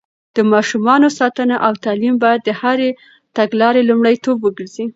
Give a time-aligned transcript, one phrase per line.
[0.35, 2.89] د ماشومانو ساتنه او تعليم بايد د هرې
[3.37, 4.85] تګلارې لومړيتوب وګرځي.